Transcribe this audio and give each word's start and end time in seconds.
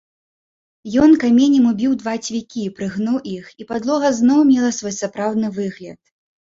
Ён 1.05 1.11
каменем 1.23 1.67
убіў 1.73 1.91
два 2.01 2.15
цвікі, 2.29 2.67
прыгнуў 2.81 3.23
іх, 3.37 3.45
і 3.61 3.71
падлога 3.75 4.13
зноў 4.25 4.39
мела 4.53 4.77
свой 4.83 5.01
сапраўдны 5.01 5.57
выгляд. 5.63 5.99